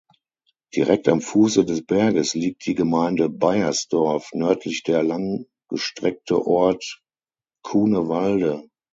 Direkt 0.75 1.07
am 1.09 1.21
Fuße 1.21 1.63
des 1.63 1.85
Berges 1.85 2.33
liegt 2.33 2.65
die 2.65 2.73
Gemeinde 2.73 3.29
Beiersdorf, 3.29 4.31
nördlich 4.33 4.81
der 4.81 5.03
langgestreckte 5.03 6.43
Ort 6.43 7.03
Cunewalde. 7.61 8.67